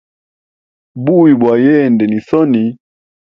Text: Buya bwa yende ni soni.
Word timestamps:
Buya 1.03 1.33
bwa 1.39 1.53
yende 1.65 2.05
ni 2.07 2.19
soni. 2.27 2.63